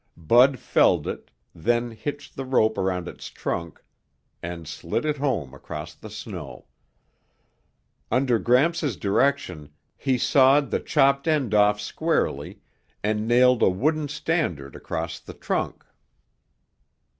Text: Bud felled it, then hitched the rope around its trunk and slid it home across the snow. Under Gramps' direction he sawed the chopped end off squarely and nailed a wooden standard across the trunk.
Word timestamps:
Bud 0.17 0.57
felled 0.57 1.05
it, 1.07 1.29
then 1.53 1.91
hitched 1.91 2.35
the 2.35 2.43
rope 2.43 2.75
around 2.75 3.07
its 3.07 3.27
trunk 3.27 3.83
and 4.41 4.67
slid 4.67 5.05
it 5.05 5.17
home 5.17 5.53
across 5.53 5.93
the 5.93 6.09
snow. 6.09 6.65
Under 8.09 8.39
Gramps' 8.39 8.95
direction 8.95 9.69
he 9.95 10.17
sawed 10.17 10.71
the 10.71 10.79
chopped 10.79 11.27
end 11.27 11.53
off 11.53 11.79
squarely 11.79 12.61
and 13.03 13.27
nailed 13.27 13.61
a 13.61 13.69
wooden 13.69 14.07
standard 14.07 14.75
across 14.75 15.19
the 15.19 15.35
trunk. 15.35 15.85